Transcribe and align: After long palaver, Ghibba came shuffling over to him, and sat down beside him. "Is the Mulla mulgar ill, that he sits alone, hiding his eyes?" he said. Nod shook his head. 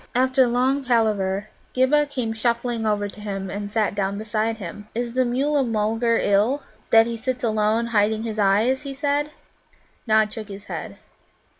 After 0.15 0.47
long 0.47 0.83
palaver, 0.83 1.49
Ghibba 1.75 2.07
came 2.07 2.33
shuffling 2.33 2.87
over 2.87 3.07
to 3.07 3.21
him, 3.21 3.51
and 3.51 3.69
sat 3.69 3.93
down 3.93 4.17
beside 4.17 4.57
him. 4.57 4.87
"Is 4.95 5.13
the 5.13 5.23
Mulla 5.25 5.63
mulgar 5.63 6.17
ill, 6.17 6.63
that 6.89 7.05
he 7.05 7.15
sits 7.15 7.43
alone, 7.43 7.85
hiding 7.93 8.23
his 8.23 8.39
eyes?" 8.39 8.81
he 8.81 8.95
said. 8.95 9.29
Nod 10.07 10.33
shook 10.33 10.47
his 10.47 10.65
head. 10.65 10.97